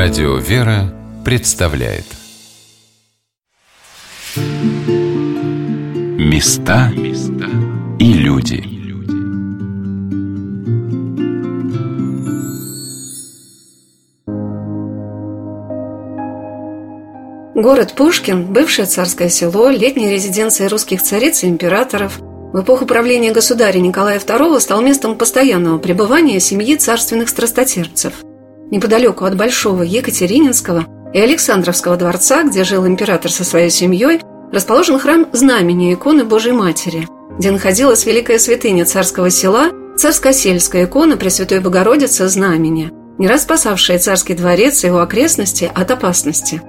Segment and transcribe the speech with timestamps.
[0.00, 2.04] Радио «Вера» представляет.
[6.16, 6.92] Места
[7.98, 8.62] и люди.
[17.56, 23.80] Город Пушкин, бывшее царское село, летняя резиденция русских цариц и императоров, в эпоху правления государя
[23.80, 28.12] Николая II стал местом постоянного пребывания семьи царственных страстотерпцев–
[28.70, 34.20] неподалеку от Большого Екатерининского и Александровского дворца, где жил император со своей семьей,
[34.52, 37.06] расположен храм Знамени иконы Божьей Матери,
[37.38, 44.34] где находилась великая святыня царского села, царско-сельская икона Пресвятой Богородицы Знамени, не раз спасавшая царский
[44.34, 46.62] дворец и его окрестности от опасности.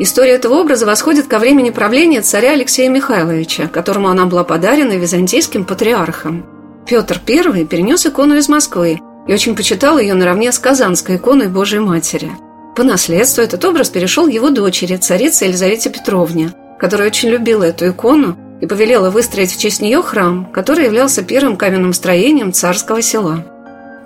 [0.00, 5.64] История этого образа восходит ко времени правления царя Алексея Михайловича, которому она была подарена византийским
[5.64, 6.46] патриархом.
[6.84, 11.80] Петр I перенес икону из Москвы и очень почитал ее наравне с Казанской иконой Божией
[11.80, 12.30] Матери.
[12.76, 18.36] По наследству этот образ перешел его дочери, царице Елизавете Петровне, которая очень любила эту икону
[18.60, 23.46] и повелела выстроить в честь нее храм, который являлся первым каменным строением царского села.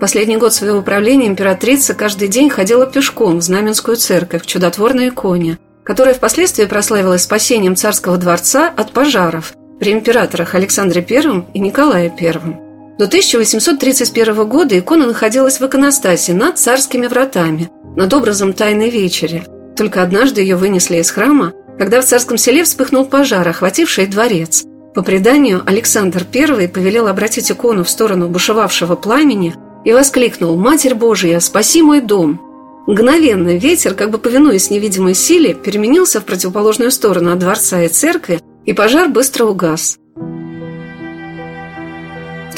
[0.01, 5.59] Последний год своего правления императрица каждый день ходила пешком в Знаменскую церковь, к чудотворной иконе,
[5.83, 12.68] которая впоследствии прославилась спасением царского дворца от пожаров при императорах Александре I и Николае I.
[12.99, 19.45] До 1831 года икона находилась в иконостасе над царскими вратами, над образом Тайной Вечери.
[19.77, 24.65] Только однажды ее вынесли из храма, когда в царском селе вспыхнул пожар, охвативший дворец.
[24.97, 31.39] По преданию, Александр I повелел обратить икону в сторону бушевавшего пламени и воскликнул «Матерь Божия,
[31.39, 32.41] спаси мой дом!».
[32.89, 38.41] Мгновенно ветер, как бы повинуясь невидимой силе, переменился в противоположную сторону от дворца и церкви,
[38.65, 39.99] и пожар быстро угас.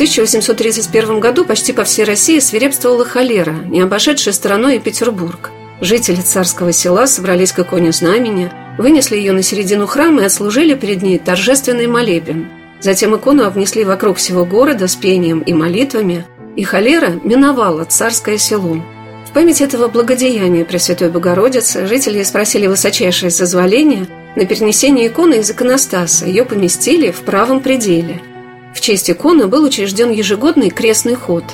[0.00, 5.50] 1831 году почти по всей России свирепствовала холера, не обошедшая стороной и Петербург.
[5.82, 11.02] Жители царского села собрались к иконе знамени, вынесли ее на середину храма и отслужили перед
[11.02, 12.48] ней торжественный молебен.
[12.80, 16.24] Затем икону обнесли вокруг всего города с пением и молитвами,
[16.56, 18.82] и холера миновала царское село.
[19.28, 26.24] В память этого благодеяния Пресвятой Богородицы жители спросили высочайшее созволение на перенесение иконы из иконостаса,
[26.24, 28.22] ее поместили в правом пределе–
[28.74, 31.44] в честь иконы был учрежден ежегодный крестный ход.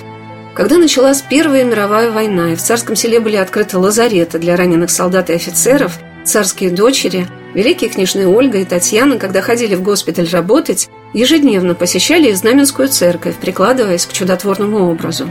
[0.55, 5.29] Когда началась Первая мировая война, и в царском селе были открыты лазареты для раненых солдат
[5.29, 11.75] и офицеров, царские дочери, великие княжны Ольга и Татьяна, когда ходили в госпиталь работать, ежедневно
[11.75, 15.29] посещали Знаменскую церковь, прикладываясь к чудотворному образу.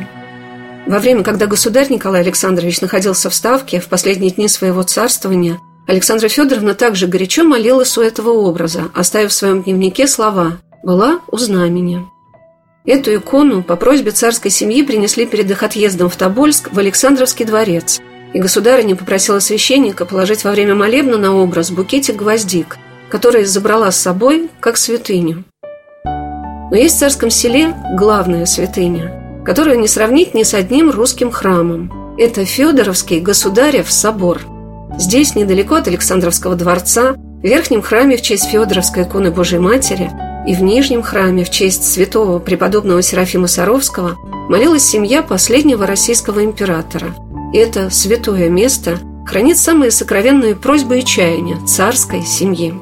[0.86, 6.28] Во время, когда государь Николай Александрович находился в Ставке в последние дни своего царствования, Александра
[6.28, 12.06] Федоровна также горячо молилась у этого образа, оставив в своем дневнике слова была у знамени.
[12.86, 18.00] Эту икону по просьбе царской семьи принесли перед их отъездом в Тобольск в Александровский дворец,
[18.34, 22.78] и государыня попросила священника положить во время молебна на образ букетик гвоздик,
[23.10, 25.44] который забрала с собой как святыню.
[26.06, 32.16] Но есть в царском селе главная святыня, которую не сравнить ни с одним русским храмом.
[32.20, 34.42] Это Федоровский государев собор.
[35.00, 40.12] Здесь, недалеко от Александровского дворца, в верхнем храме в честь Федоровской иконы Божьей Матери–
[40.46, 44.16] и в Нижнем храме в честь святого преподобного Серафима Саровского
[44.48, 47.16] молилась семья последнего российского императора.
[47.54, 52.74] И это святое место хранит самые сокровенные просьбы и чаяния царской семьи.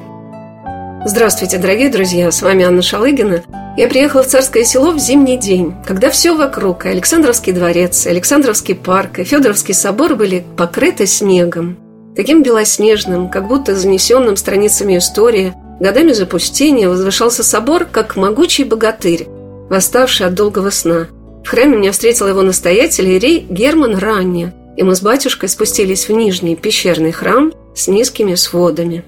[1.06, 3.42] Здравствуйте, дорогие друзья, с вами Анна Шалыгина.
[3.76, 8.10] Я приехала в Царское село в зимний день, когда все вокруг, и Александровский дворец, и
[8.10, 11.76] Александровский парк, и Федоровский собор были покрыты снегом.
[12.14, 19.26] Таким белоснежным, как будто занесенным страницами истории– Годами запустения возвышался собор, как могучий богатырь,
[19.68, 21.08] восставший от долгого сна.
[21.44, 26.12] В храме меня встретил его настоятель Ирей Герман Ранне, и мы с батюшкой спустились в
[26.12, 29.04] нижний пещерный храм с низкими сводами.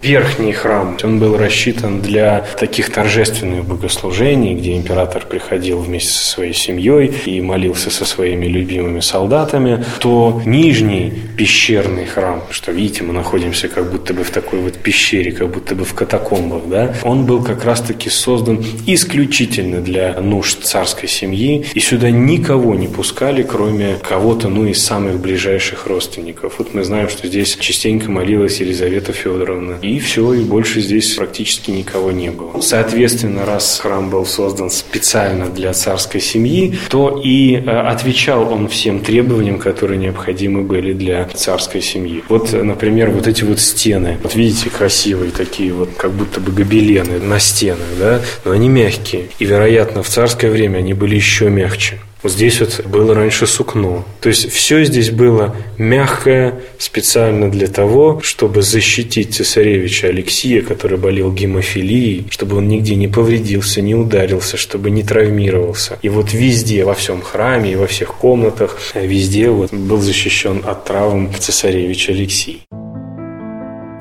[0.00, 6.52] Верхний храм, он был рассчитан для таких торжественных богослужений, где император приходил вместе со своей
[6.52, 13.66] семьей и молился со своими любимыми солдатами, то нижний пещерный храм, что видите, мы находимся
[13.66, 17.42] как будто бы в такой вот пещере, как будто бы в катакомбах, да, он был
[17.42, 24.48] как раз-таки создан исключительно для нужд царской семьи, и сюда никого не пускали, кроме кого-то,
[24.48, 26.54] ну, из самых ближайших родственников.
[26.58, 31.70] Вот мы знаем, что здесь частенько молилась Елизавета Федоровна, и все, и больше здесь практически
[31.70, 32.60] никого не было.
[32.60, 39.00] Соответственно, раз храм был создан специально для царской семьи, то и э, отвечал он всем
[39.00, 42.22] требованиям, которые необходимы были для царской семьи.
[42.28, 44.18] Вот, например, вот эти вот стены.
[44.22, 48.20] Вот видите, красивые такие вот, как будто бы гобелены на стенах, да?
[48.44, 49.28] Но они мягкие.
[49.38, 51.98] И, вероятно, в царское время они были еще мягче.
[52.24, 54.04] Здесь вот было раньше сукно.
[54.20, 61.32] То есть все здесь было мягкое специально для того, чтобы защитить цесаревича Алексия, который болел
[61.32, 65.98] гемофилией, чтобы он нигде не повредился, не ударился, чтобы не травмировался.
[66.02, 70.84] И вот везде, во всем храме и во всех комнатах, везде вот был защищен от
[70.84, 72.62] травм цесаревич Алексий.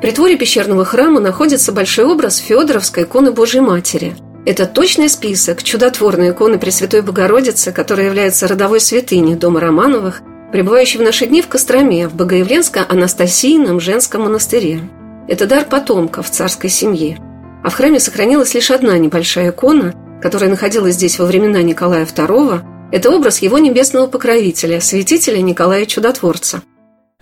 [0.02, 4.16] При творе пещерного храма находится большой образ Федоровской иконы Божьей Матери–
[4.48, 10.22] это точный список чудотворной иконы Пресвятой Богородицы, которая является родовой святыней дома Романовых,
[10.54, 14.80] пребывающей в наши дни в Костроме, в Богоявленско-Анастасийном женском монастыре.
[15.28, 17.18] Это дар потомков царской семьи.
[17.62, 22.62] А в храме сохранилась лишь одна небольшая икона, которая находилась здесь во времена Николая II.
[22.94, 26.62] Это образ его небесного покровителя, святителя Николая Чудотворца–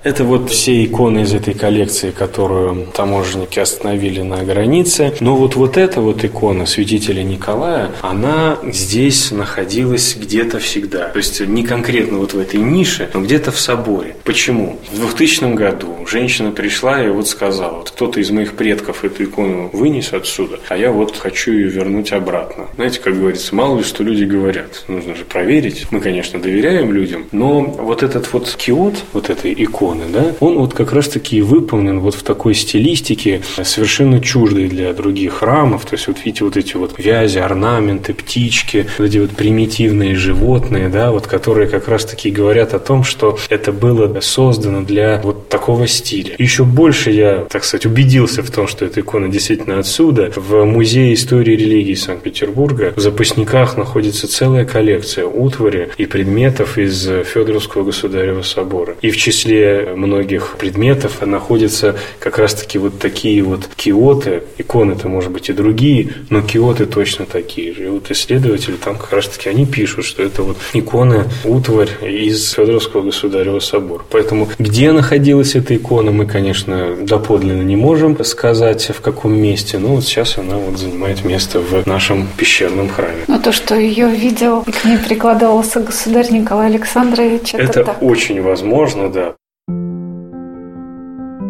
[0.06, 5.16] это вот все иконы из этой коллекции, которую таможенники остановили на границе.
[5.20, 11.10] Но вот, вот эта вот икона святителя Николая, она здесь находилась где-то всегда.
[11.10, 14.16] То есть не конкретно вот в этой нише, но где-то в соборе.
[14.24, 14.80] Почему?
[14.92, 19.72] В 2000 году женщина пришла и вот сказала, вот кто-то из моих предков эту икону
[19.74, 22.68] вынес отсюда, а я вот хочу ее вернуть обратно.
[22.76, 24.84] Знаете, как говорится, мало ли что люди говорят.
[24.88, 25.88] Нужно же проверить.
[25.90, 30.58] Мы, конечно, доверяем людям, но вот этот вот киот, вот этой иконы, иконы, да, он
[30.58, 35.86] вот как раз-таки выполнен вот в такой стилистике, совершенно чуждой для других храмов.
[35.86, 40.90] То есть, вот видите, вот эти вот вязи, орнаменты, птички, вот эти вот примитивные животные,
[40.90, 45.88] да, вот которые как раз-таки говорят о том, что это было создано для вот такого
[45.88, 46.36] стиля.
[46.38, 50.32] Еще больше я, так сказать, убедился в том, что эта икона действительно отсюда.
[50.36, 57.84] В Музее истории религии Санкт-Петербурга в запасниках находится целая коллекция утвари и предметов из Федоровского
[57.84, 58.96] государева собора.
[59.02, 65.50] И в числе многих предметов находятся как раз-таки вот такие вот киоты, иконы-то, может быть,
[65.50, 67.86] и другие, но киоты точно такие же.
[67.86, 73.02] И вот исследователи там как раз-таки они пишут, что это вот иконы, утварь из Федоровского
[73.02, 74.04] государева собора.
[74.10, 79.90] Поэтому где находилась эта икона, мы, конечно, доподлинно не можем сказать, в каком месте, но
[79.90, 83.24] вот сейчас она вот занимает место в нашем пещерном храме.
[83.28, 88.02] Но то, что ее видел и к ней прикладывался государь Николай Александрович, это, это так.
[88.02, 89.36] очень возможно, да.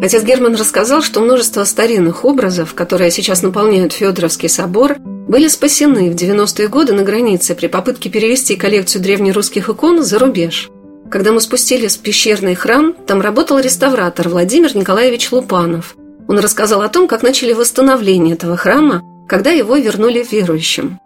[0.06, 6.14] Отец Герман рассказал, что множество старинных образов, которые сейчас наполняют Федоровский собор, были спасены в
[6.14, 10.70] 90-е годы на границе при попытке перевести коллекцию древнерусских икон за рубеж.
[11.10, 15.96] Когда мы спустились в пещерный храм, там работал реставратор Владимир Николаевич Лупанов.
[16.28, 21.00] Он рассказал о том, как начали восстановление этого храма, когда его вернули верующим.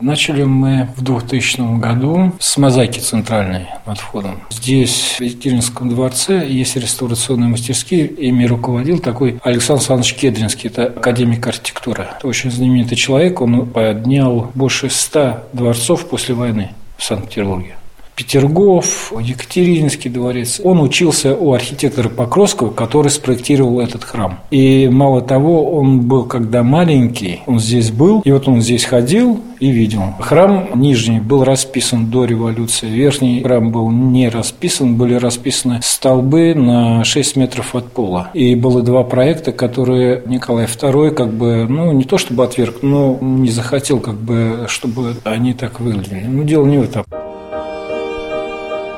[0.00, 4.40] Начали мы в 2000 году с мозаики центральной над входом.
[4.50, 8.06] Здесь, в Екатеринском дворце, есть реставрационные мастерские.
[8.06, 12.08] Ими руководил такой Александр Александрович Кедринский, это академик архитектуры.
[12.18, 17.76] Это очень знаменитый человек, он поднял больше ста дворцов после войны в Санкт-Петербурге.
[18.16, 20.60] Петергоф, Екатерининский дворец.
[20.62, 24.38] Он учился у архитектора Покровского, который спроектировал этот храм.
[24.50, 29.40] И мало того, он был когда маленький, он здесь был, и вот он здесь ходил
[29.58, 30.02] и видел.
[30.20, 37.04] Храм нижний был расписан до революции, верхний храм был не расписан, были расписаны столбы на
[37.04, 38.30] 6 метров от пола.
[38.34, 43.18] И было два проекта, которые Николай II как бы, ну, не то чтобы отверг, но
[43.20, 46.24] не захотел как бы, чтобы они так выглядели.
[46.26, 47.04] Ну, дело не в этом.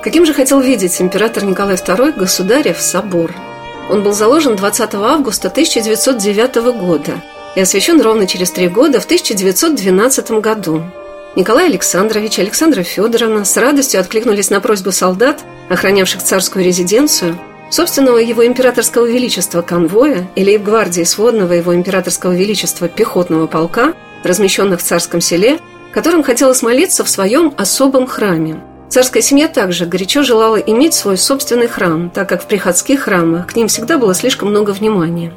[0.06, 3.34] Каким же хотел видеть император Николай II государев собор?
[3.90, 7.20] Он был заложен 20 августа 1909 года
[7.56, 10.84] и освящен ровно через три года в 1912 году.
[11.34, 17.36] Николай Александрович и Александра Федоровна с радостью откликнулись на просьбу солдат, охранявших царскую резиденцию,
[17.72, 24.84] собственного его императорского величества конвоя или лейб-гвардии сводного его императорского величества пехотного полка, размещенных в
[24.84, 25.58] царском селе,
[25.90, 31.66] которым хотелось молиться в своем особом храме– Царская семья также горячо желала иметь свой собственный
[31.66, 35.32] храм, так как в приходских храмах к ним всегда было слишком много внимания.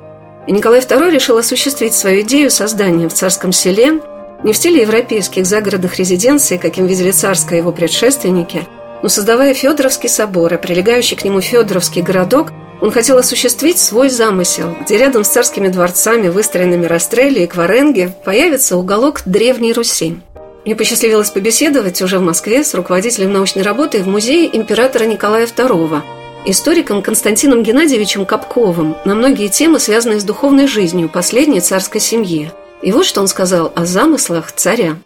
[0.48, 4.02] И Николай II решил осуществить свою идею создания в царском селе
[4.44, 8.66] не в стиле европейских загородных резиденций, каким видели царское его предшественники,
[9.02, 12.52] но создавая Федоровский собор и прилегающий к нему Федоровский городок,
[12.82, 18.78] он хотел осуществить свой замысел, где рядом с царскими дворцами, выстроенными Растрелли и Кваренге, появится
[18.78, 20.20] уголок Древней Руси.
[20.66, 26.02] Мне посчастливилось побеседовать уже в Москве с руководителем научной работы в музее императора Николая II,
[26.46, 32.52] историком Константином Геннадьевичем Капковым на многие темы, связанные с духовной жизнью последней царской семьи.
[32.82, 34.98] И вот что он сказал о замыслах царя.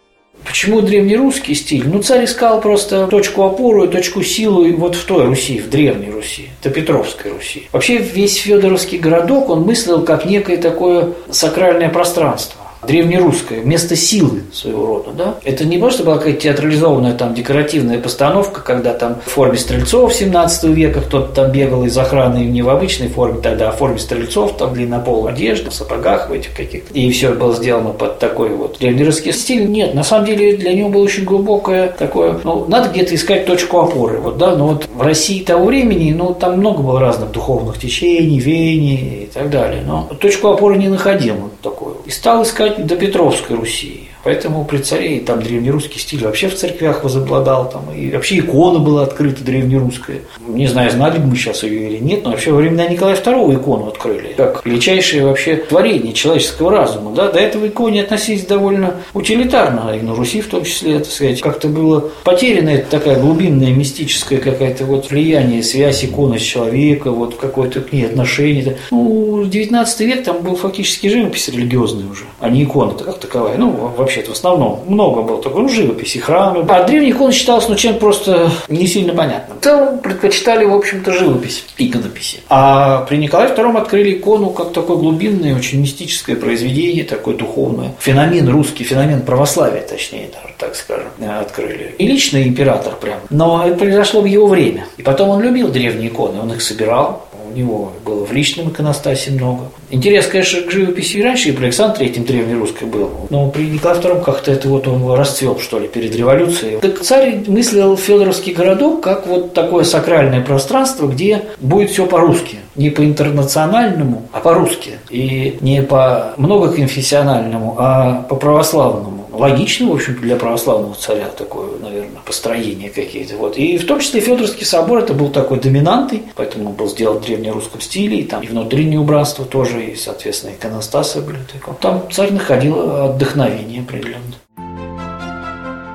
[0.44, 1.88] Почему древнерусский стиль?
[1.88, 6.10] Ну, царь искал просто точку опору и точку силы вот в той Руси, в Древней
[6.10, 7.68] Руси, это Петровской Руси.
[7.72, 14.86] Вообще весь Федоровский городок, он мыслил как некое такое сакральное пространство древнерусское, место силы своего
[14.86, 15.34] рода, да?
[15.44, 20.64] Это не просто была какая-то театрализованная там декоративная постановка, когда там в форме стрельцов 17
[20.64, 24.56] века кто-то там бегал из охраны не в обычной форме тогда, а в форме стрельцов,
[24.56, 26.92] там длиннополая одежда, в сапогах в этих каких-то.
[26.94, 29.68] И все было сделано под такой вот древнерусский стиль.
[29.68, 33.80] Нет, на самом деле для него было очень глубокое такое, ну, надо где-то искать точку
[33.80, 37.78] опоры, вот, да, но вот в России того времени, ну, там много было разных духовных
[37.78, 41.96] течений, веяний и так далее, но точку опоры не находил вот такую.
[42.06, 44.08] И стал искать до Петровской Руси.
[44.24, 49.02] Поэтому при царе там древнерусский стиль вообще в церквях возобладал, там, и вообще икона была
[49.02, 50.20] открыта древнерусская.
[50.48, 53.54] Не знаю, знали бы мы сейчас ее или нет, но вообще во времена Николая II
[53.54, 57.12] икону открыли, как величайшее вообще творение человеческого разума.
[57.14, 57.30] Да?
[57.30, 61.68] До этого иконе относились довольно утилитарно, и на Руси в том числе, так сказать, как-то
[61.68, 67.80] было потеряно это такая глубинная мистическая какая-то вот влияние, связь иконы с человека, вот какое-то
[67.80, 68.78] к ней отношение.
[68.90, 73.58] Ну, 19 век там был фактически живопись религиозная уже, а не икона как таковая.
[73.58, 76.64] Ну, вообще вообще в основном много было такой, ну, живописи, храмы.
[76.68, 79.58] А древний икон считался, ну, чем просто не сильно понятным.
[79.58, 82.40] В целом предпочитали, в общем-то, живопись, иконописи.
[82.48, 87.92] А при Николае II открыли икону как такое глубинное, очень мистическое произведение, такое духовное.
[87.98, 91.08] Феномен русский, феномен православия, точнее, даже, так скажем,
[91.40, 91.94] открыли.
[91.98, 93.20] И лично император прям.
[93.30, 94.86] Но это произошло в его время.
[94.96, 99.70] И потом он любил древние иконы, он их собирал, него было в личном иконостасе много.
[99.90, 103.10] Интерес, конечно, к живописи и раньше, и при Александре Третьем древнерусской был.
[103.30, 106.78] Но при Николае II как-то это вот он расцвел, что ли, перед революцией.
[106.80, 112.58] Так царь мыслил Федоровский городок как вот такое сакральное пространство, где будет все по-русски.
[112.74, 114.98] Не по интернациональному, а по-русски.
[115.10, 122.20] И не по многоконфессиональному, а по православному логично, в общем, для православного царя такое, наверное,
[122.24, 123.36] построение какие-то.
[123.36, 123.56] Вот.
[123.56, 127.24] И в том числе Федоровский собор это был такой доминантой, поэтому он был сделан в
[127.24, 131.38] древнерусском стиле, и там и внутреннее убранство тоже, и, соответственно, иконостасы были.
[131.80, 134.34] Там царь находил отдохновение определенно.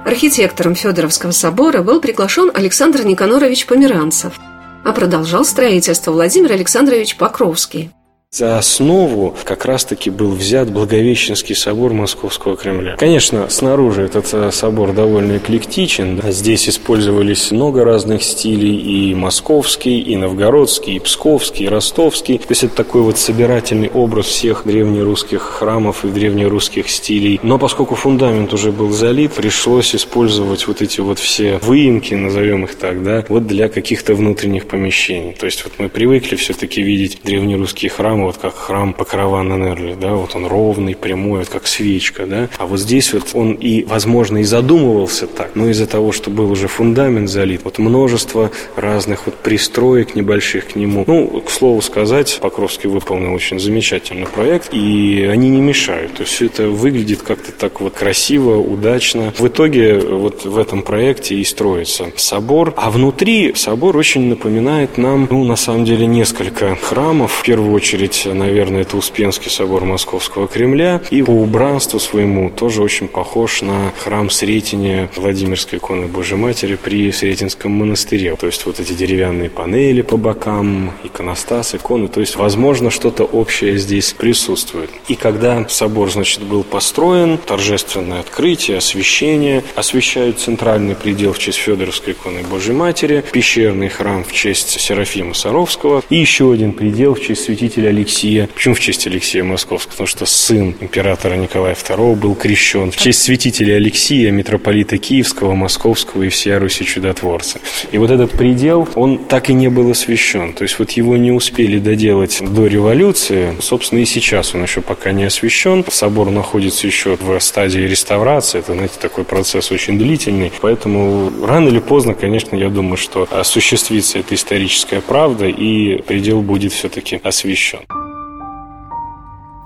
[0.05, 4.39] Архитектором Федоровского собора был приглашен Александр Никанорович Померанцев,
[4.83, 7.91] а продолжал строительство Владимир Александрович Покровский.
[8.31, 12.95] За основу как раз-таки был взят Благовещенский собор Московского Кремля.
[12.95, 16.21] Конечно, снаружи этот э, собор довольно эклектичен.
[16.27, 22.37] Здесь использовались много разных стилей, и московский, и новгородский, и псковский, и ростовский.
[22.37, 27.39] То есть это такой вот собирательный образ всех древнерусских храмов и древнерусских стилей.
[27.41, 32.75] Но поскольку фундамент уже был залит, пришлось использовать вот эти вот все выемки, назовем их
[32.75, 35.33] так, да, вот для каких-то внутренних помещений.
[35.33, 39.57] То есть вот мы привыкли все-таки видеть древнерусские храмы храма, вот как храм Покрова на
[39.57, 43.53] Нерли, да, вот он ровный, прямой, вот как свечка, да, а вот здесь вот он
[43.53, 48.51] и, возможно, и задумывался так, но из-за того, что был уже фундамент залит, вот множество
[48.75, 51.03] разных вот пристроек небольших к нему.
[51.07, 56.33] Ну, к слову сказать, Покровский выполнил очень замечательный проект, и они не мешают, то есть
[56.33, 59.33] все это выглядит как-то так вот красиво, удачно.
[59.37, 65.27] В итоге вот в этом проекте и строится собор, а внутри собор очень напоминает нам,
[65.29, 70.47] ну, на самом деле, несколько храмов, в первую очередь очередь, наверное, это Успенский собор Московского
[70.47, 71.01] Кремля.
[71.11, 77.11] И по убранству своему тоже очень похож на храм Сретения Владимирской иконы Божьей Матери при
[77.11, 78.35] Сретенском монастыре.
[78.35, 82.07] То есть вот эти деревянные панели по бокам, иконостас, иконы.
[82.07, 84.89] То есть, возможно, что-то общее здесь присутствует.
[85.07, 92.13] И когда собор, значит, был построен, торжественное открытие, освящение, освещают центральный предел в честь Федоровской
[92.13, 97.43] иконы Божьей Матери, пещерный храм в честь Серафима Саровского и еще один предел в честь
[97.43, 98.47] святителя Алексия.
[98.53, 99.91] Почему в честь Алексея Московского?
[99.91, 106.23] Потому что сын императора Николая II был крещен в честь святителя Алексия, митрополита Киевского, Московского
[106.23, 107.59] и всея Руси чудотворца.
[107.91, 110.53] И вот этот предел, он так и не был освящен.
[110.53, 113.57] То есть вот его не успели доделать до революции.
[113.59, 115.83] Собственно, и сейчас он еще пока не освящен.
[115.89, 118.59] Собор находится еще в стадии реставрации.
[118.59, 120.53] Это, знаете, такой процесс очень длительный.
[120.61, 126.71] Поэтому рано или поздно, конечно, я думаю, что осуществится эта историческая правда, и предел будет
[126.71, 127.79] все-таки освящен.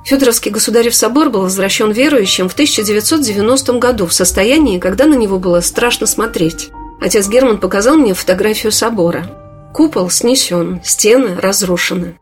[0.06, 5.62] Федоровский государев собор был возвращен верующим в 1990 году в состоянии, когда на него было
[5.62, 6.72] страшно смотреть.
[7.00, 9.26] Отец Герман показал мне фотографию собора.
[9.74, 12.18] Купол снесен, стены разрушены.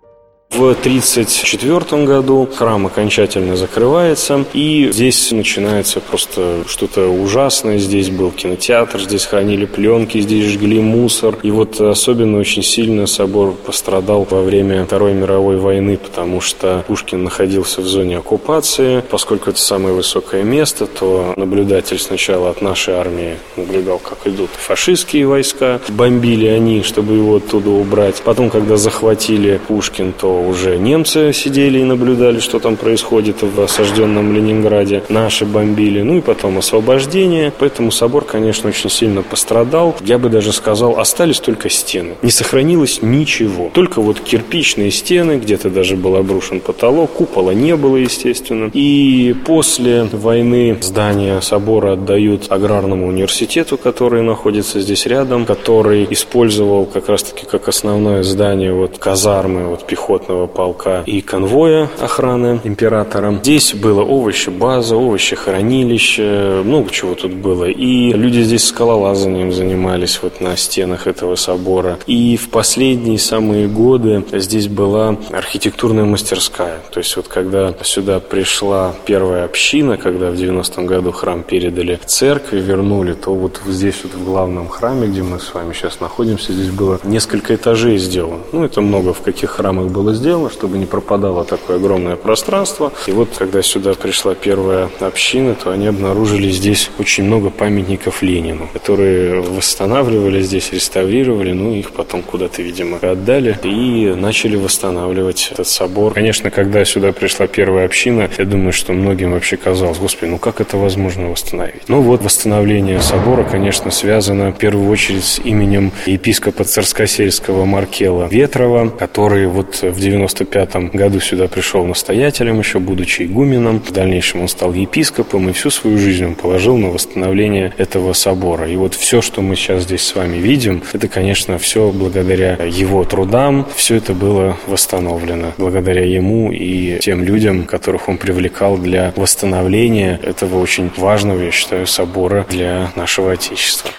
[0.52, 7.78] В 1934 году храм окончательно закрывается, и здесь начинается просто что-то ужасное.
[7.78, 11.38] Здесь был кинотеатр, здесь хранили пленки, здесь жгли мусор.
[11.42, 17.24] И вот особенно очень сильно собор пострадал во время Второй мировой войны, потому что Пушкин
[17.24, 19.04] находился в зоне оккупации.
[19.10, 25.28] Поскольку это самое высокое место, то наблюдатель сначала от нашей армии наблюдал, как идут фашистские
[25.28, 25.80] войска.
[25.88, 28.22] Бомбили они, чтобы его оттуда убрать.
[28.26, 34.34] Потом, когда захватили Пушкин, то уже немцы сидели и наблюдали, что там происходит в осажденном
[34.34, 35.04] Ленинграде.
[35.10, 36.02] Наши бомбили.
[36.02, 37.52] Ну и потом освобождение.
[37.58, 39.96] Поэтому собор, конечно, очень сильно пострадал.
[40.02, 42.16] Я бы даже сказал, остались только стены.
[42.22, 43.70] Не сохранилось ничего.
[43.74, 48.70] Только вот кирпичные стены, где-то даже был обрушен потолок, купола не было, естественно.
[48.74, 57.10] И после войны здание собора отдают аграрному университету, который находится здесь рядом, который использовал как
[57.10, 59.86] раз-таки как основное здание вот казармы вот
[60.32, 63.40] пехотного полка и конвоя охраны императора.
[63.44, 67.66] Здесь было овощи, база, овощи, хранилище, много чего тут было.
[67.66, 71.98] И люди здесь скалолазанием занимались вот на стенах этого собора.
[72.08, 76.80] И в последние самые годы здесь была архитектурная мастерская.
[76.92, 82.60] То есть вот когда сюда пришла первая община, когда в 90-м году храм передали церкви,
[82.60, 86.70] вернули, то вот здесь вот в главном храме, где мы с вами сейчас находимся, здесь
[86.70, 88.44] было несколько этажей сделано.
[88.52, 92.94] Ну, это много в каких храмах было сделано, чтобы не пропадало такое огромное пространство.
[93.08, 98.70] И вот когда сюда пришла первая община, то они обнаружили здесь очень много памятников Ленину,
[98.72, 106.14] которые восстанавливали здесь, реставрировали, ну, их потом куда-то, видимо, отдали и начали восстанавливать этот собор.
[106.14, 110.62] Конечно, когда сюда пришла первая община, я думаю, что многим вообще казалось, господи, ну как
[110.62, 111.88] это возможно восстановить?
[111.88, 118.90] Ну вот восстановление собора, конечно, связано в первую очередь с именем епископа Царскосельского Маркела Ветрова,
[118.90, 123.80] который вот в 95 году сюда пришел настоятелем еще, будучи игуменом.
[123.80, 128.68] В дальнейшем он стал епископом и всю свою жизнь он положил на восстановление этого собора.
[128.70, 133.04] И вот все, что мы сейчас здесь с вами видим, это, конечно, все благодаря его
[133.04, 135.54] трудам, все это было восстановлено.
[135.58, 141.88] Благодаря ему и тем людям, которых он привлекал для восстановления этого очень важного, я считаю,
[141.88, 143.92] собора для нашего Отечества.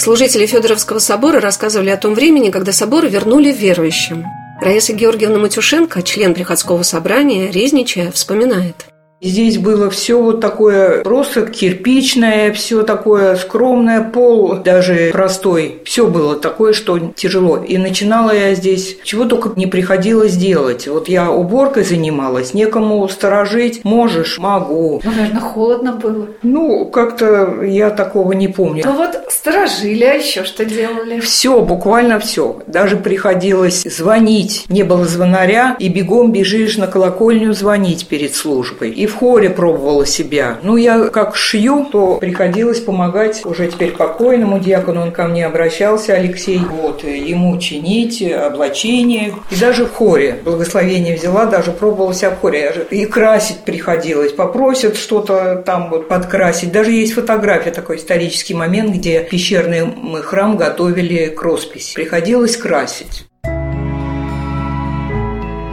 [0.00, 4.24] Служители Федоровского собора рассказывали о том времени, когда собор вернули верующим.
[4.58, 8.86] Раиса Георгиевна Матюшенко, член приходского собрания, резничая, вспоминает–
[9.22, 15.82] Здесь было все вот такое просто кирпичное, все такое скромное, пол даже простой.
[15.84, 17.58] Все было такое, что тяжело.
[17.58, 20.88] И начинала я здесь, чего только не приходилось делать.
[20.88, 23.84] Вот я уборкой занималась, некому сторожить.
[23.84, 24.38] Можешь?
[24.38, 25.02] Могу.
[25.04, 26.28] Ну, наверное, холодно было.
[26.42, 28.84] Ну, как-то я такого не помню.
[28.86, 31.20] Ну вот сторожили, а еще что делали?
[31.20, 32.62] Все, буквально все.
[32.66, 34.64] Даже приходилось звонить.
[34.70, 38.90] Не было звонаря, и бегом бежишь на колокольню звонить перед службой.
[38.90, 40.58] И в хоре пробовала себя.
[40.62, 45.02] Ну, я как шью, то приходилось помогать уже теперь покойному диакону.
[45.02, 46.58] Он ко мне обращался, Алексей.
[46.58, 49.34] Вот, ему чинить облачение.
[49.50, 50.38] И даже в хоре.
[50.44, 52.86] Благословение взяла, даже пробовала себя в хоре.
[52.90, 54.32] И красить приходилось.
[54.32, 56.72] Попросят что-то там вот подкрасить.
[56.72, 59.86] Даже есть фотография, такой исторический момент, где пещерный
[60.22, 61.94] храм готовили к росписи.
[61.94, 63.26] Приходилось красить.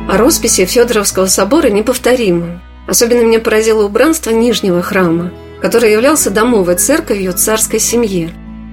[0.09, 2.61] А росписи Федоровского собора неповторимы.
[2.87, 8.31] Особенно меня поразило убранство Нижнего храма, который являлся домовой церковью царской семьи.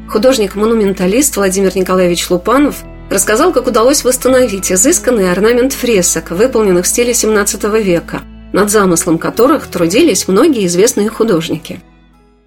[0.08, 7.82] Художник-монументалист Владимир Николаевич Лупанов рассказал, как удалось восстановить изысканный орнамент фресок, выполненных в стиле XVII
[7.82, 8.20] века,
[8.52, 11.80] над замыслом которых трудились многие известные художники.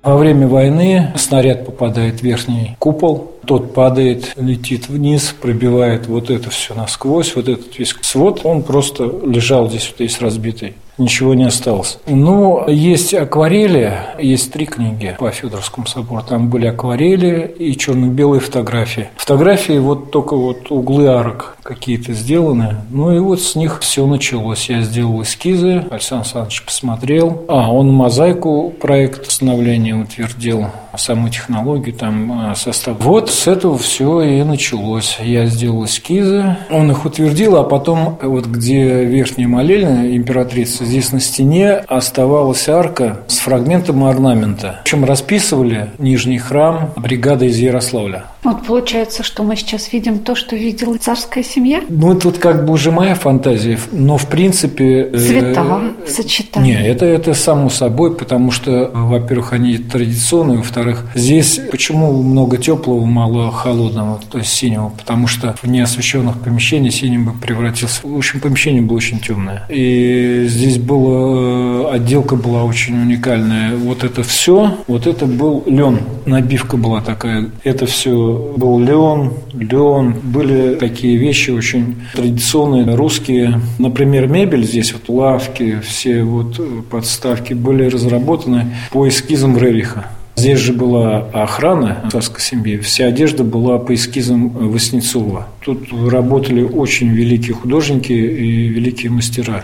[0.04, 6.50] Во время войны снаряд попадает в верхний купол, тот падает, летит вниз, пробивает вот это
[6.50, 11.46] все насквозь, вот этот весь свод, он просто лежал здесь вот весь разбитый ничего не
[11.46, 12.00] осталось.
[12.08, 16.24] Ну, есть акварели, есть три книги по Федоровскому собору.
[16.28, 19.10] Там были акварели и черно-белые фотографии.
[19.18, 22.78] Фотографии вот только вот углы арок какие-то сделаны.
[22.90, 24.70] Ну и вот с них все началось.
[24.70, 27.46] Я сделал эскизы, Александр Александрович посмотрел.
[27.48, 32.98] А, он мозаику проект становления утвердил, саму технологию, там а, состав.
[33.00, 35.18] Вот с этого все и началось.
[35.22, 41.20] Я сделал эскизы, он их утвердил, а потом вот где верхняя молельная императрица здесь на
[41.20, 44.80] стене оставалась арка с фрагментом орнамента.
[44.82, 48.26] Общем, расписывали нижний храм бригада из Ярославля.
[48.44, 51.82] Вот получается, что мы сейчас видим то, что видела царская семья?
[51.90, 55.10] Ну, это вот как бы уже моя фантазия, но в принципе...
[55.12, 56.80] Э, Цвета, э, сочетания.
[56.80, 63.06] Не, это, это само собой, потому что, во-первых, они традиционные, во-вторых, здесь почему много теплого,
[63.06, 68.02] мало холодного, то есть синего, потому что в неосвещенных помещениях синим бы превратился.
[68.04, 69.66] В общем, помещение было очень темное.
[69.70, 73.76] И здесь было, э, отделка была очень уникальная.
[73.76, 77.50] Вот это все, вот это был лен, набивка была такая.
[77.64, 80.16] Это все был лен, лен.
[80.24, 83.60] Были такие вещи очень традиционные, русские.
[83.80, 86.60] Например, мебель здесь, вот лавки, все вот
[86.90, 90.08] подставки были разработаны по эскизам Рериха.
[90.38, 92.78] Здесь же была охрана царской семьи.
[92.78, 95.48] Вся одежда была по эскизам Васнецова.
[95.66, 99.64] Тут работали очень великие художники и великие мастера.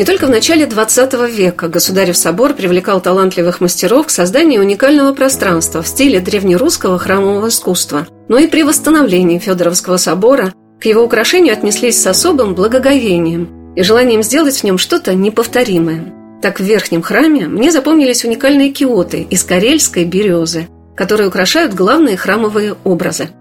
[0.00, 5.82] Не только в начале XX века Государев собор привлекал талантливых мастеров к созданию уникального пространства
[5.82, 12.00] в стиле древнерусского храмового искусства, но и при восстановлении Федоровского собора к его украшению отнеслись
[12.00, 16.14] с особым благоговением и желанием сделать в нем что-то неповторимое.
[16.40, 22.74] Так в верхнем храме мне запомнились уникальные киоты из карельской березы, которые украшают главные храмовые
[22.84, 23.28] образы–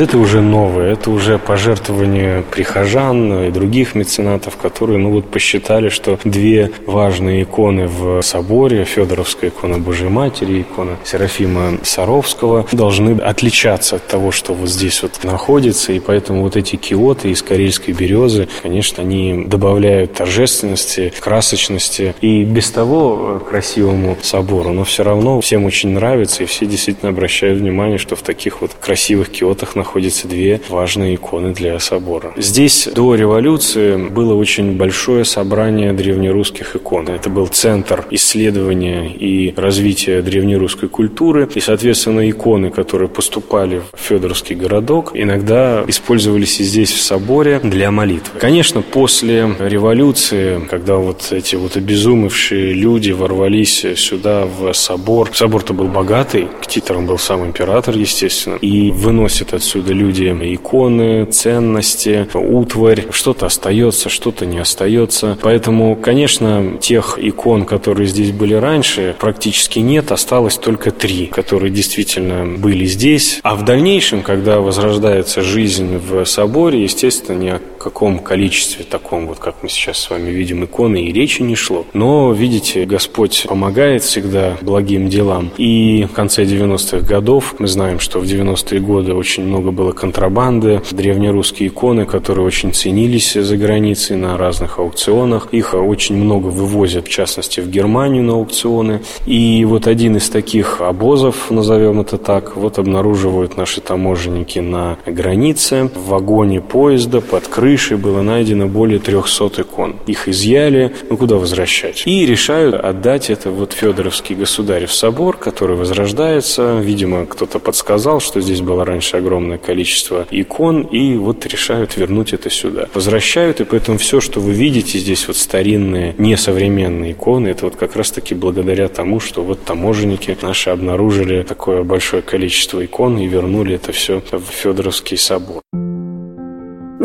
[0.00, 6.18] это уже новое, это уже пожертвование прихожан и других меценатов, которые ну, вот посчитали, что
[6.24, 14.06] две важные иконы в соборе, Федоровская икона Божьей Матери, икона Серафима Саровского, должны отличаться от
[14.06, 19.02] того, что вот здесь вот находится, и поэтому вот эти киоты из карельской березы, конечно,
[19.02, 26.42] они добавляют торжественности, красочности и без того красивому собору, но все равно всем очень нравится,
[26.42, 29.87] и все действительно обращают внимание, что в таких вот красивых киотах находятся
[30.28, 32.32] две важные иконы для собора.
[32.36, 37.08] Здесь до революции было очень большое собрание древнерусских икон.
[37.08, 41.48] Это был центр исследования и развития древнерусской культуры.
[41.54, 47.90] И, соответственно, иконы, которые поступали в Федоровский городок, иногда использовались и здесь, в соборе, для
[47.90, 48.38] молитвы.
[48.38, 55.88] Конечно, после революции, когда вот эти вот обезумевшие люди ворвались сюда, в собор, собор-то был
[55.88, 63.06] богатый, к титрам был сам император, естественно, и выносит отсюда отсюда люди иконы, ценности, утварь.
[63.10, 65.38] Что-то остается, что-то не остается.
[65.40, 70.10] Поэтому, конечно, тех икон, которые здесь были раньше, практически нет.
[70.10, 73.40] Осталось только три, которые действительно были здесь.
[73.42, 79.62] А в дальнейшем, когда возрождается жизнь в соборе, естественно, о каком количестве таком, вот как
[79.62, 81.86] мы сейчас с вами видим иконы, и речи не шло.
[81.94, 85.50] Но, видите, Господь помогает всегда благим делам.
[85.56, 90.82] И в конце 90-х годов мы знаем, что в 90-е годы очень много было контрабанды,
[90.90, 95.48] древнерусские иконы, которые очень ценились за границей на разных аукционах.
[95.52, 99.00] Их очень много вывозят, в частности, в Германию на аукционы.
[99.24, 105.90] И вот один из таких обозов, назовем это так, вот обнаруживают наши таможенники на границе.
[105.94, 109.96] В вагоне поезда под крышей было найдено более 300 икон.
[110.06, 112.02] Их изъяли, ну куда возвращать?
[112.06, 116.78] И решают отдать это вот Федоровский государев собор, который возрождается.
[116.78, 122.50] Видимо, кто-то подсказал, что здесь было раньше огромное количество икон, и вот решают вернуть это
[122.50, 122.88] сюда.
[122.94, 127.96] Возвращают, и поэтому все, что вы видите здесь, вот старинные, несовременные иконы, это вот как
[127.96, 133.92] раз-таки благодаря тому, что вот таможенники наши обнаружили такое большое количество икон и вернули это
[133.92, 135.62] все в Федоровский собор.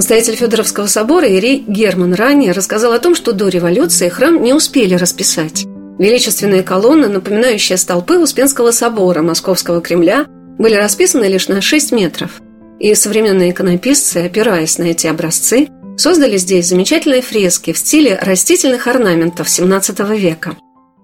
[0.03, 4.95] Настоятель Федоровского собора Ирей Герман ранее рассказал о том, что до революции храм не успели
[4.95, 5.63] расписать.
[5.97, 10.25] Величественные колонны, напоминающие столпы Успенского собора Московского Кремля,
[10.59, 12.41] были расписаны лишь на 6 метров.
[12.81, 19.47] И современные иконописцы, опираясь на эти образцы, создали здесь замечательные фрески в стиле растительных орнаментов
[19.47, 20.57] XVII века–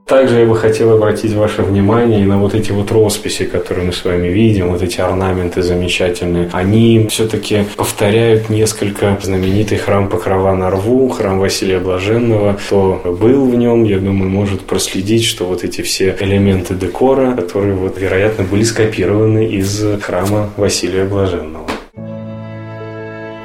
[0.10, 4.04] также я бы хотел обратить ваше внимание на вот эти вот росписи, которые мы с
[4.04, 6.50] вами видим, вот эти орнаменты замечательные.
[6.52, 12.54] Они все-таки повторяют несколько знаменитый храм Покрова на рву, храм Василия Блаженного.
[12.54, 17.76] Кто был в нем, я думаю, может проследить, что вот эти все элементы декора, которые
[17.76, 21.68] вот, вероятно, были скопированы из храма Василия Блаженного.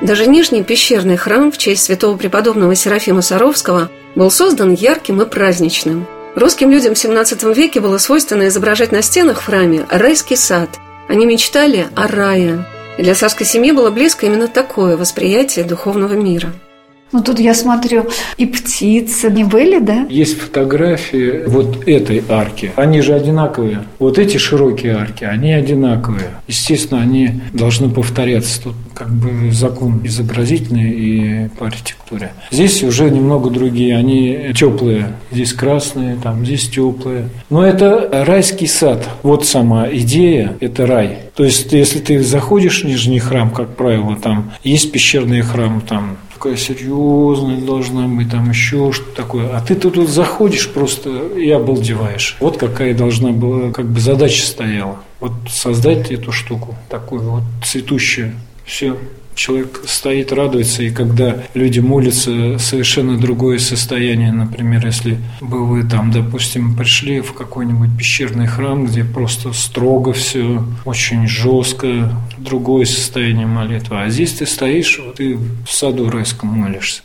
[0.00, 6.06] Даже Нижний пещерный храм в честь святого преподобного Серафима Саровского был создан ярким и праздничным–
[6.34, 10.68] Русским людям в XVII веке было свойственно изображать на стенах в храме райский сад.
[11.08, 12.64] Они мечтали о рае.
[12.98, 16.52] И для царской семьи было близко именно такое восприятие духовного мира–
[17.12, 18.06] ну, тут я смотрю,
[18.38, 20.06] и птицы не были, да?
[20.10, 22.72] Есть фотографии вот этой арки.
[22.76, 23.84] Они же одинаковые.
[24.00, 26.30] Вот эти широкие арки, они одинаковые.
[26.48, 28.62] Естественно, они должны повторяться.
[28.62, 32.32] Тут как бы закон изобразительный и по архитектуре.
[32.50, 33.96] Здесь уже немного другие.
[33.96, 35.12] Они теплые.
[35.30, 37.28] Здесь красные, там здесь теплые.
[37.48, 39.08] Но это райский сад.
[39.22, 41.18] Вот сама идея– это рай.
[41.36, 46.16] То есть, если ты заходишь в Нижний храм, как правило, там есть пещерные храмы, там
[46.44, 49.56] такая серьезная должна быть, там еще что-то такое.
[49.56, 52.36] А ты тут заходишь просто и обалдеваешь.
[52.38, 54.98] Вот какая должна была, как бы задача стояла.
[55.20, 58.34] Вот создать эту штуку, такую вот цветущую.
[58.66, 58.94] Все,
[59.34, 64.32] человек стоит, радуется, и когда люди молятся, совершенно другое состояние.
[64.32, 70.64] Например, если бы вы там, допустим, пришли в какой-нибудь пещерный храм, где просто строго все,
[70.84, 74.02] очень жестко, другое состояние молитвы.
[74.02, 77.02] А здесь ты стоишь, вот ты в саду райском молишься.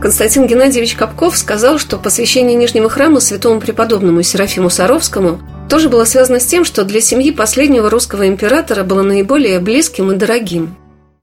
[0.00, 6.40] Константин Геннадьевич Капков сказал, что посвящение Нижнего храма святому преподобному Серафиму Саровскому тоже было связано
[6.40, 10.76] с тем, что для семьи последнего русского императора было наиболее близким и дорогим.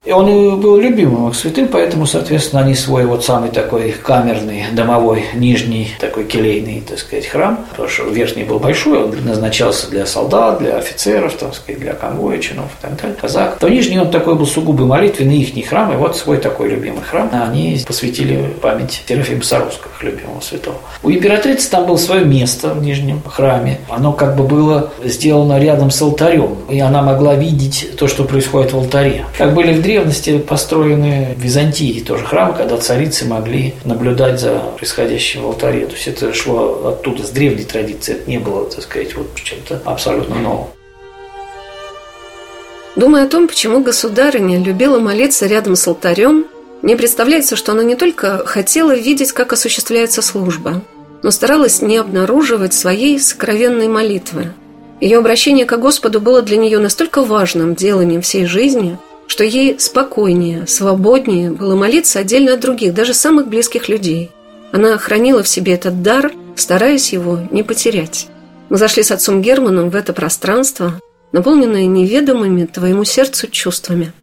[0.04, 5.24] И он был любимым их святым, поэтому, соответственно, они свой вот самый такой камерный, домовой,
[5.34, 10.60] нижний, такой келейный, так сказать, храм, потому что верхний был большой, он назначался для солдат,
[10.60, 14.36] для офицеров, так сказать, для конвоя, чинов и так далее, казак, то нижний он такой
[14.36, 19.42] был сугубо молитвенный, их храм, и вот свой такой любимый храм, они посвятили память Серафима
[19.42, 20.76] Саровского, любимого святого.
[21.02, 25.90] У императрицы там было свое место в нижнем храме, оно как бы было сделано рядом
[25.90, 29.26] с алтарем, и она могла видеть то, что происходит в алтаре.
[29.36, 35.44] Как были в древности построены в Византии тоже храмы, когда царицы могли наблюдать за происходящим
[35.44, 35.86] в алтаре.
[35.86, 38.16] То есть это шло оттуда, с древней традиции.
[38.16, 40.66] Это не было, так сказать, вот чем-то абсолютно новым.
[42.96, 46.44] Думая о том, почему государыня любила молиться рядом с алтарем,
[46.82, 50.82] мне представляется, что она не только хотела видеть, как осуществляется служба,
[51.22, 54.52] но старалась не обнаруживать своей сокровенной молитвы.
[55.00, 58.98] Ее обращение к Господу было для нее настолько важным деланием всей жизни,
[59.28, 64.32] что ей спокойнее, свободнее было молиться отдельно от других, даже самых близких людей.
[64.72, 68.26] Она хранила в себе этот дар, стараясь его не потерять.
[68.68, 74.12] Мы зашли с отцом Германом в это пространство, наполненное неведомыми твоему сердцу чувствами–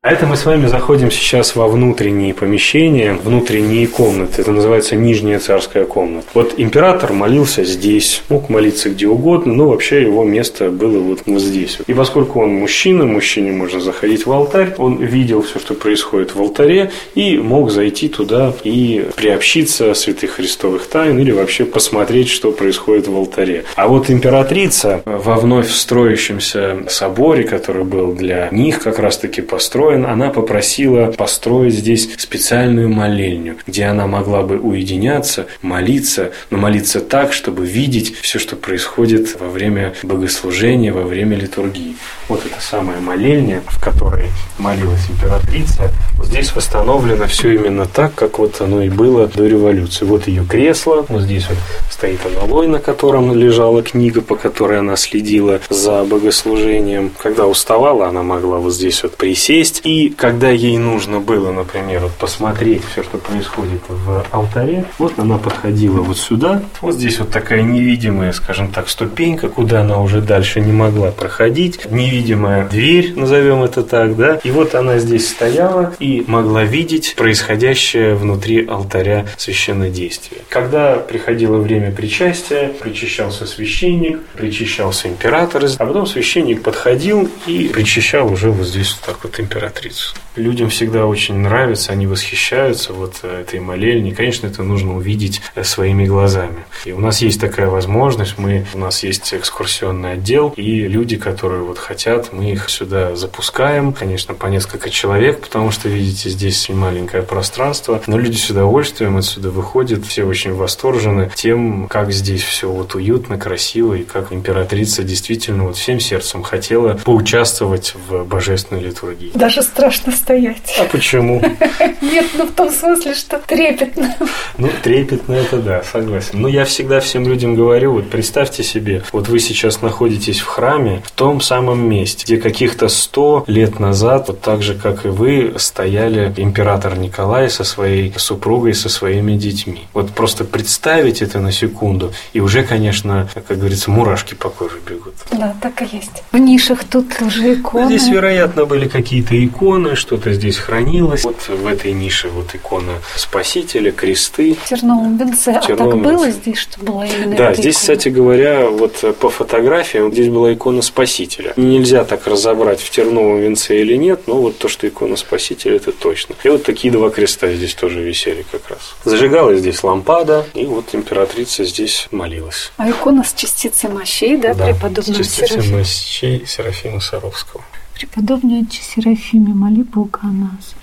[0.00, 4.40] а это мы с вами заходим сейчас во внутренние помещения, внутренние комнаты.
[4.40, 6.28] Это называется нижняя царская комната.
[6.34, 11.78] Вот император молился здесь, мог молиться где угодно, но вообще его место было вот, здесь.
[11.88, 16.40] И поскольку он мужчина, мужчине можно заходить в алтарь, он видел все, что происходит в
[16.40, 23.08] алтаре, и мог зайти туда и приобщиться святых христовых тайн или вообще посмотреть, что происходит
[23.08, 23.64] в алтаре.
[23.74, 30.06] А вот императрица во вновь строящемся соборе, который был для них как раз-таки построен, построен,
[30.06, 37.32] она попросила построить здесь специальную молельню, где она могла бы уединяться, молиться, но молиться так,
[37.32, 41.96] чтобы видеть все, что происходит во время богослужения, во время литургии.
[42.28, 44.26] Вот эта самая молельня, в которой
[44.58, 50.04] молилась императрица, вот здесь восстановлено все именно так, как вот оно и было до революции.
[50.04, 51.58] Вот ее кресло, вот здесь вот
[51.90, 57.10] стоит аналой, на котором лежала книга, по которой она следила за богослужением.
[57.22, 62.02] Когда уставала, она могла вот здесь вот присесть, есть, и когда ей нужно было, например,
[62.02, 66.62] вот посмотреть все, что происходит в алтаре, вот она подходила вот сюда.
[66.80, 71.90] Вот здесь вот такая невидимая, скажем так, ступенька, куда она уже дальше не могла проходить.
[71.90, 74.40] Невидимая дверь, назовем это так, да.
[74.44, 80.40] И вот она здесь стояла и могла видеть происходящее внутри алтаря священнодействия.
[80.48, 88.50] Когда приходило время причастия, причащался священник, причащался император, а потом священник подходил и причащал уже
[88.50, 90.14] вот здесь вот так вот император императрицу.
[90.36, 94.14] Людям всегда очень нравится, они восхищаются вот э, этой молельней.
[94.14, 96.64] Конечно, это нужно увидеть э, своими глазами.
[96.84, 101.62] И у нас есть такая возможность, мы, у нас есть экскурсионный отдел, и люди, которые
[101.62, 107.22] вот хотят, мы их сюда запускаем, конечно, по несколько человек, потому что, видите, здесь маленькое
[107.22, 112.94] пространство, но люди с удовольствием отсюда выходят, все очень восторжены тем, как здесь все вот
[112.94, 119.32] уютно, красиво, и как императрица действительно вот всем сердцем хотела поучаствовать в божественной литургии.
[119.34, 120.76] Даже даже страшно стоять.
[120.78, 121.42] А почему?
[122.00, 124.14] Нет, ну в том смысле, что трепетно.
[124.56, 126.40] Ну, трепетно это да, согласен.
[126.40, 131.02] Но я всегда всем людям говорю, вот представьте себе, вот вы сейчас находитесь в храме,
[131.04, 135.54] в том самом месте, где каких-то сто лет назад, вот так же, как и вы,
[135.56, 139.86] стояли император Николай со своей супругой, со своими детьми.
[139.94, 145.14] Вот просто представить это на секунду, и уже, конечно, как говорится, мурашки по коже бегут.
[145.30, 146.22] Да, так и есть.
[146.32, 147.86] В нишах тут тоже иконы.
[147.86, 151.24] Здесь, вероятно, были какие-то иконы, что-то здесь хранилось.
[151.24, 154.54] Вот в этой нише вот икона Спасителя, кресты.
[154.54, 155.50] В терновом венце.
[155.50, 157.80] А так было здесь, что была именно Да, здесь, икона?
[157.80, 161.52] кстати говоря, вот по фотографиям здесь была икона Спасителя.
[161.56, 165.92] Нельзя так разобрать, в терновом венце или нет, но вот то, что икона Спасителя, это
[165.92, 166.34] точно.
[166.44, 168.94] И вот такие два креста здесь тоже висели как раз.
[169.04, 172.72] Зажигалась здесь лампада, и вот императрица здесь молилась.
[172.76, 175.78] А икона с частицей мощей, да, да преподобного Серафима?
[175.78, 177.64] мощей Серафима Саровского.
[177.98, 180.76] Преподобный отче Серафиме, моли Бога о нас.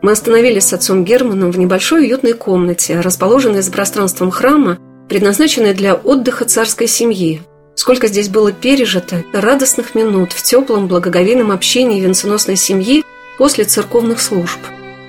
[0.00, 4.78] Мы остановились с отцом Германом в небольшой уютной комнате, расположенной за пространством храма,
[5.10, 7.42] предназначенной для отдыха царской семьи.
[7.74, 13.04] Сколько здесь было пережито радостных минут в теплом благоговейном общении венценосной семьи
[13.36, 14.58] после церковных служб.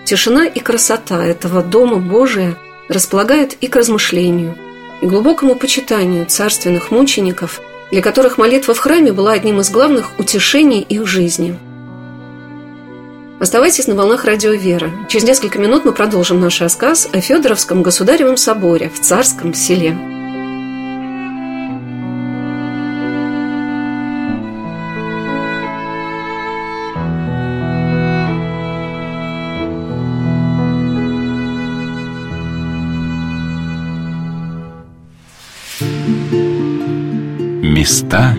[0.03, 2.57] Тишина и красота этого Дома Божия
[2.89, 4.57] располагают и к размышлению,
[5.01, 10.81] и глубокому почитанию царственных мучеников– для которых молитва в храме была одним из главных утешений
[10.81, 11.57] их жизни.
[13.39, 14.91] Оставайтесь на волнах радио «Вера».
[15.07, 20.18] Через несколько минут мы продолжим наш рассказ о Федоровском государевом соборе в Царском селе.
[37.79, 38.35] Места.